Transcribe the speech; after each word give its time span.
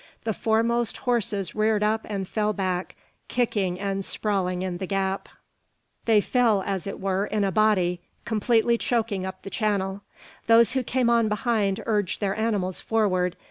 The 0.23 0.33
foremost 0.33 0.97
horses 0.97 1.53
reared 1.53 1.83
up 1.83 2.07
and 2.09 2.27
fell 2.27 2.53
back, 2.53 2.95
kicking 3.27 3.79
and 3.79 4.03
sprawling 4.03 4.63
in 4.63 4.77
the 4.79 4.87
gap. 4.87 5.29
They 6.05 6.21
fell, 6.21 6.63
as 6.65 6.87
it 6.87 6.99
were, 6.99 7.27
in 7.27 7.43
a 7.43 7.51
body, 7.51 8.01
completely 8.25 8.79
choking 8.79 9.27
up 9.27 9.43
the 9.43 9.51
channel. 9.51 10.01
Those 10.47 10.73
who 10.73 10.81
came 10.81 11.11
on 11.11 11.29
behind 11.29 11.83
urged 11.85 12.19
their 12.19 12.35
animals 12.35 12.81
forward. 12.81 13.37